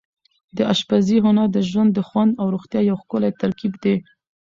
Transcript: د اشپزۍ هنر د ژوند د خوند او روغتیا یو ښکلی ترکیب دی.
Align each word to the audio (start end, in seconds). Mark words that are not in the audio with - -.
د 0.57 0.59
اشپزۍ 0.73 1.17
هنر 1.25 1.47
د 1.53 1.57
ژوند 1.69 1.91
د 1.93 1.99
خوند 2.07 2.31
او 2.41 2.45
روغتیا 2.53 2.81
یو 2.89 2.97
ښکلی 3.01 3.31
ترکیب 3.41 3.73
دی. 3.83 3.95